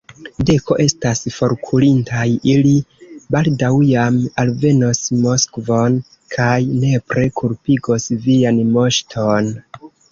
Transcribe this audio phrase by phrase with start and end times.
[0.49, 2.23] Deko estas forkurintaj,
[2.55, 2.71] ili
[3.37, 6.03] baldaŭ jam alvenos Moskvon
[6.39, 9.57] kaj nepre kulpigos vian moŝton!